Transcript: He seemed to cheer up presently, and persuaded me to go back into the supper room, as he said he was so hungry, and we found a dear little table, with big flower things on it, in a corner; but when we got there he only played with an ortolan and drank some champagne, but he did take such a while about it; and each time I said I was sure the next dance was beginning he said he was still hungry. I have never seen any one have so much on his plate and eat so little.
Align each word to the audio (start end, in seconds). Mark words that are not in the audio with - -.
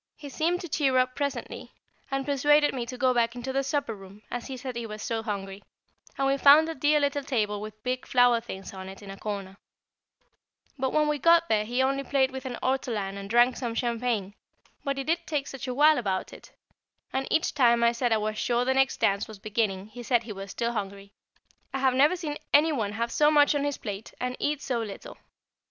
He 0.15 0.29
seemed 0.29 0.61
to 0.61 0.67
cheer 0.67 0.97
up 0.97 1.13
presently, 1.15 1.73
and 2.09 2.25
persuaded 2.25 2.73
me 2.73 2.87
to 2.87 2.97
go 2.97 3.13
back 3.13 3.35
into 3.35 3.53
the 3.53 3.61
supper 3.61 3.93
room, 3.93 4.23
as 4.31 4.47
he 4.47 4.57
said 4.57 4.75
he 4.75 4.87
was 4.87 5.03
so 5.03 5.21
hungry, 5.21 5.63
and 6.17 6.25
we 6.25 6.37
found 6.37 6.67
a 6.67 6.73
dear 6.73 6.99
little 6.99 7.21
table, 7.21 7.61
with 7.61 7.83
big 7.83 8.07
flower 8.07 8.41
things 8.41 8.73
on 8.73 8.89
it, 8.89 9.03
in 9.03 9.11
a 9.11 9.17
corner; 9.19 9.57
but 10.75 10.91
when 10.91 11.07
we 11.07 11.19
got 11.19 11.49
there 11.49 11.63
he 11.65 11.83
only 11.83 12.03
played 12.03 12.31
with 12.31 12.47
an 12.47 12.57
ortolan 12.63 13.15
and 13.15 13.29
drank 13.29 13.57
some 13.57 13.75
champagne, 13.75 14.33
but 14.83 14.97
he 14.97 15.03
did 15.03 15.27
take 15.27 15.45
such 15.45 15.67
a 15.67 15.73
while 15.75 15.99
about 15.99 16.33
it; 16.33 16.51
and 17.13 17.27
each 17.29 17.53
time 17.53 17.83
I 17.83 17.91
said 17.91 18.11
I 18.11 18.17
was 18.17 18.39
sure 18.39 18.65
the 18.65 18.73
next 18.73 18.97
dance 18.97 19.27
was 19.27 19.37
beginning 19.37 19.85
he 19.89 20.01
said 20.01 20.23
he 20.23 20.33
was 20.33 20.49
still 20.49 20.71
hungry. 20.71 21.13
I 21.75 21.77
have 21.77 21.93
never 21.93 22.15
seen 22.15 22.39
any 22.51 22.71
one 22.71 22.93
have 22.93 23.11
so 23.11 23.29
much 23.29 23.53
on 23.53 23.63
his 23.63 23.77
plate 23.77 24.15
and 24.19 24.35
eat 24.39 24.63
so 24.63 24.79
little. 24.81 25.19